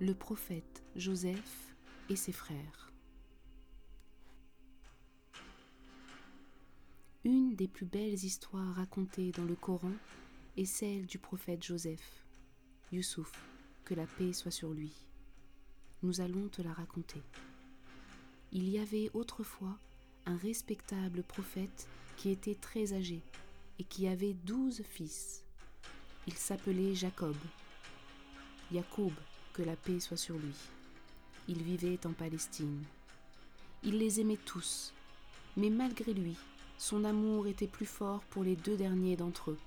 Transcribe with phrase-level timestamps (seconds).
[0.00, 1.74] le prophète Joseph
[2.08, 2.92] et ses frères.
[7.24, 9.90] Une des plus belles histoires racontées dans le Coran
[10.56, 12.24] est celle du prophète Joseph,
[12.92, 13.32] Youssouf,
[13.84, 14.92] que la paix soit sur lui.
[16.04, 17.22] Nous allons te la raconter.
[18.52, 19.76] Il y avait autrefois
[20.26, 23.20] un respectable prophète qui était très âgé
[23.80, 25.44] et qui avait douze fils.
[26.28, 27.34] Il s'appelait Jacob.
[29.62, 30.54] La paix soit sur lui.
[31.48, 32.82] Il vivait en Palestine.
[33.82, 34.92] Il les aimait tous,
[35.56, 36.36] mais malgré lui,
[36.76, 39.58] son amour était plus fort pour les deux derniers d'entre eux,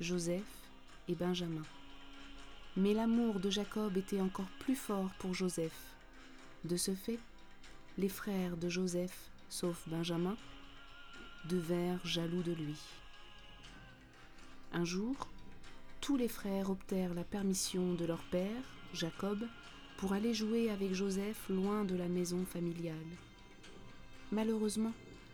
[0.00, 0.42] Joseph
[1.08, 1.62] et Benjamin.
[2.76, 5.94] Mais l'amour de Jacob était encore plus fort pour Joseph.
[6.64, 7.18] De ce fait,
[7.96, 10.36] les frères de Joseph, sauf Benjamin,
[11.46, 12.76] devinrent jaloux de lui.
[14.72, 15.16] Un jour,
[16.00, 18.62] tous les frères obtinrent la permission de leur père,
[18.94, 19.46] Jacob,
[19.98, 22.94] pour aller jouer avec Joseph loin de la maison familiale.
[24.30, 24.92] Malheureusement,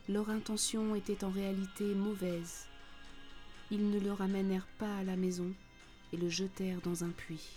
[0.08, 2.66] leur intention était en réalité mauvaise.
[3.70, 5.52] Ils ne le ramènèrent pas à la maison
[6.12, 7.48] et le jetèrent dans un puits.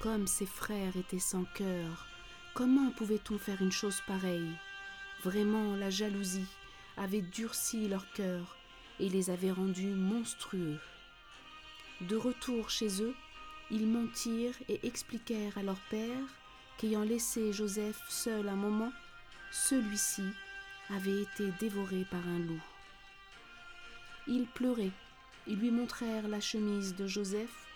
[0.00, 2.06] Comme ses frères étaient sans cœur,
[2.54, 4.50] comment pouvait-on faire une chose pareille?
[5.24, 6.46] Vraiment, la jalousie
[6.96, 8.56] avait durci leur cœur
[9.00, 10.78] et les avait rendus monstrueux.
[12.02, 13.14] De retour chez eux,
[13.70, 16.26] ils mentirent et expliquèrent à leur père
[16.78, 18.92] qu'ayant laissé Joseph seul un moment,
[19.50, 20.22] celui-ci
[20.90, 22.62] avait été dévoré par un loup.
[24.26, 24.92] Ils pleuraient
[25.46, 27.66] et lui montrèrent la chemise de Joseph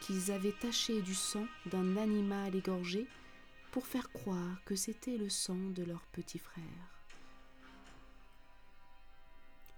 [0.00, 3.06] qu'ils avaient tachée du sang d'un animal égorgé
[3.70, 6.64] pour faire croire que c'était le sang de leur petit frère.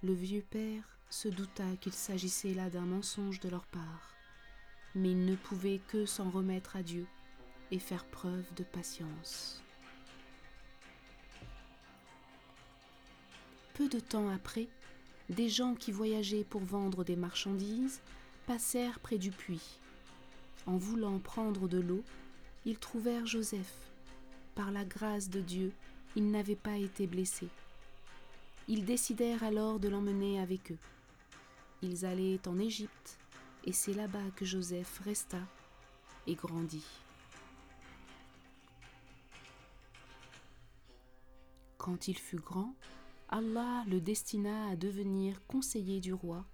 [0.02, 4.15] Le vieux père se douta qu'il s'agissait là d'un mensonge de leur part,
[4.96, 7.06] mais il ne pouvait que s'en remettre à Dieu
[7.70, 9.62] et faire preuve de patience.
[13.74, 14.68] Peu de temps après,
[15.28, 18.00] des gens qui voyageaient pour vendre des marchandises
[18.46, 19.78] passèrent près du puits.
[20.66, 22.02] En voulant prendre de l'eau,
[22.64, 23.74] ils trouvèrent Joseph.
[24.54, 25.72] Par la grâce de Dieu,
[26.16, 27.48] il n'avait pas été blessé.
[28.66, 30.78] Ils décidèrent alors de l'emmener avec eux.
[31.82, 33.18] Ils allaient en Égypte,
[33.66, 35.40] et c'est là-bas que Joseph resta
[36.26, 36.86] et grandit.
[41.76, 42.74] Quand il fut grand,
[43.28, 46.44] Allah le destina à devenir conseiller du roi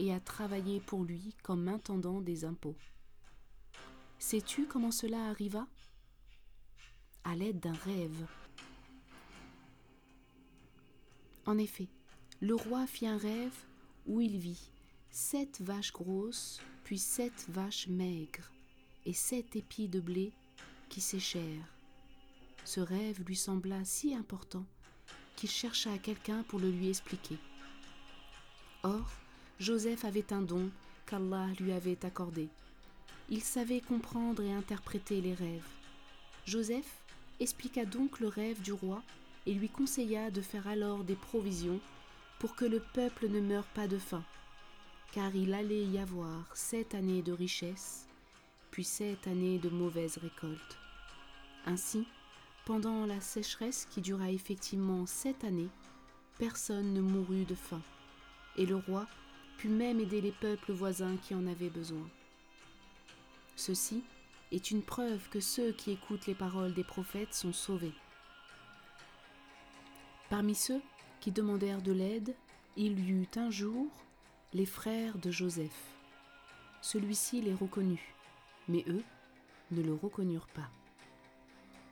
[0.00, 2.76] et à travailler pour lui comme intendant des impôts.
[4.18, 5.66] Sais-tu comment cela arriva?
[7.24, 8.26] À l'aide d'un rêve.
[11.46, 11.88] En effet,
[12.40, 13.56] le roi fit un rêve
[14.06, 14.70] où il vit
[15.10, 18.50] sept vaches grosses, puis sept vaches maigres,
[19.06, 20.32] et sept épis de blé
[20.88, 21.74] qui séchèrent.
[22.64, 24.64] Ce rêve lui sembla si important
[25.36, 27.38] qu'il chercha quelqu'un pour le lui expliquer.
[28.82, 29.10] Or,
[29.58, 30.70] Joseph avait un don
[31.06, 32.48] qu'Allah lui avait accordé.
[33.30, 35.68] Il savait comprendre et interpréter les rêves.
[36.46, 37.02] Joseph
[37.40, 39.02] expliqua donc le rêve du roi
[39.46, 41.80] et lui conseilla de faire alors des provisions
[42.38, 44.24] pour que le peuple ne meure pas de faim,
[45.12, 48.06] car il allait y avoir sept années de richesse,
[48.70, 50.78] puis sept années de mauvaise récolte.
[51.66, 52.06] Ainsi,
[52.66, 55.70] pendant la sécheresse qui dura effectivement sept années,
[56.38, 57.82] personne ne mourut de faim,
[58.56, 59.06] et le roi
[59.56, 62.08] put même aider les peuples voisins qui en avaient besoin.
[63.56, 64.04] Ceci
[64.52, 67.94] est une preuve que ceux qui écoutent les paroles des prophètes sont sauvés.
[70.30, 70.80] Parmi ceux
[71.20, 72.36] qui demandèrent de l'aide,
[72.76, 73.90] il y eut un jour
[74.54, 75.94] les frères de Joseph.
[76.80, 78.14] Celui-ci les reconnut,
[78.66, 79.04] mais eux
[79.72, 80.70] ne le reconnurent pas.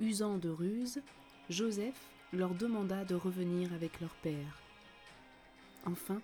[0.00, 1.03] Usant de ruse,
[1.50, 2.01] Joseph
[2.33, 4.63] leur demanda de revenir avec leur père.
[5.84, 6.22] Enfin,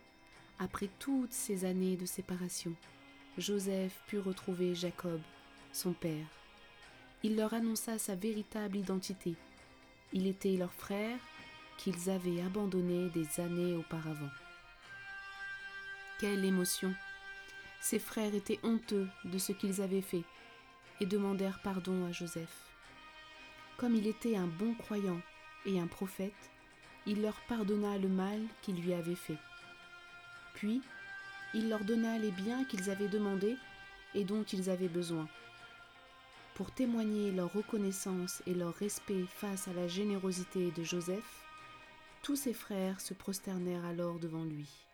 [0.59, 2.75] après toutes ces années de séparation,
[3.37, 5.21] Joseph put retrouver Jacob,
[5.73, 6.27] son père.
[7.23, 9.35] Il leur annonça sa véritable identité.
[10.15, 11.19] Il était leur frère
[11.77, 14.31] qu'ils avaient abandonné des années auparavant.
[16.23, 16.95] Quelle émotion
[17.81, 20.23] Ses frères étaient honteux de ce qu'ils avaient fait
[21.01, 22.71] et demandèrent pardon à Joseph.
[23.77, 25.21] Comme il était un bon croyant
[25.67, 26.51] et un prophète,
[27.07, 29.39] il leur pardonna le mal qu'ils lui avaient fait.
[30.55, 30.81] Puis,
[31.55, 33.57] il leur donna les biens qu'ils avaient demandés
[34.15, 35.27] et dont ils avaient besoin.
[36.55, 41.43] Pour témoigner leur reconnaissance et leur respect face à la générosité de Joseph,
[42.23, 44.87] tous ses frères se prosternèrent alors devant lui.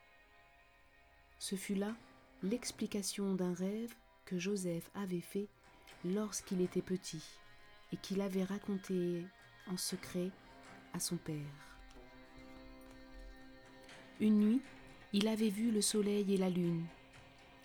[1.38, 1.94] Ce fut là
[2.43, 3.94] l'explication d'un rêve
[4.25, 5.49] que Joseph avait fait
[6.05, 7.23] lorsqu'il était petit
[7.93, 9.25] et qu'il avait raconté
[9.70, 10.31] en secret
[10.93, 11.37] à son père.
[14.20, 14.61] Une nuit,
[15.12, 16.85] il avait vu le soleil et la lune,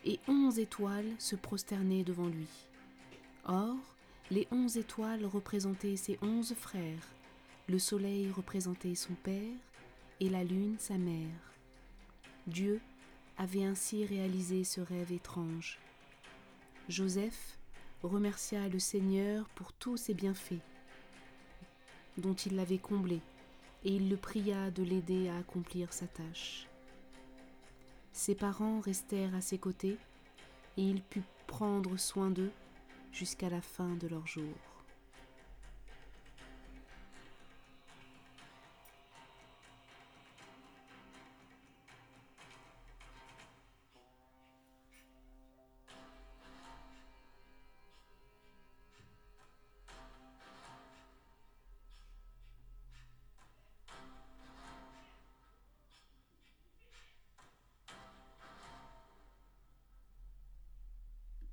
[0.05, 2.47] et onze étoiles se prosterner devant lui.
[3.45, 3.75] Or,
[4.31, 7.07] les onze étoiles représentaient ses onze frères,
[7.67, 9.57] le soleil représentait son père,
[10.19, 11.53] et la lune sa mère.
[12.47, 12.79] Dieu
[13.38, 15.80] avait ainsi réalisé ce rêve étrange.
[16.89, 17.57] Joseph
[18.03, 20.62] remercia le Seigneur pour tous ses bienfaits,
[22.18, 23.21] dont il l'avait comblé,
[23.85, 26.68] et il le pria de l'aider à accomplir sa tâche.
[28.12, 29.97] Ses parents restèrent à ses côtés,
[30.77, 32.51] et il put prendre soin d'eux
[33.12, 34.72] jusqu'à la fin de leur jour.